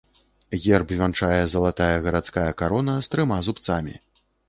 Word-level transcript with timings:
Герб 0.63 0.93
вянчае 1.01 1.37
залатая 1.55 1.91
гарадская 2.09 2.49
карона 2.65 2.99
з 3.05 3.17
трыма 3.17 3.43
зубцамі. 3.51 4.01